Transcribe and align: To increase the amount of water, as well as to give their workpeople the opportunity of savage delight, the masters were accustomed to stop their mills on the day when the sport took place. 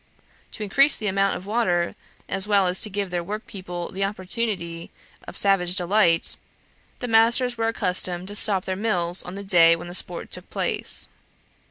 To 0.53 0.63
increase 0.63 0.97
the 0.97 1.05
amount 1.05 1.35
of 1.35 1.45
water, 1.45 1.93
as 2.27 2.47
well 2.47 2.65
as 2.65 2.81
to 2.81 2.89
give 2.89 3.11
their 3.11 3.23
workpeople 3.23 3.91
the 3.91 4.03
opportunity 4.03 4.89
of 5.27 5.37
savage 5.37 5.75
delight, 5.75 6.37
the 6.97 7.07
masters 7.07 7.55
were 7.55 7.67
accustomed 7.67 8.27
to 8.29 8.35
stop 8.35 8.65
their 8.65 8.75
mills 8.75 9.21
on 9.21 9.35
the 9.35 9.43
day 9.43 9.75
when 9.75 9.89
the 9.89 9.93
sport 9.93 10.31
took 10.31 10.49
place. 10.49 11.07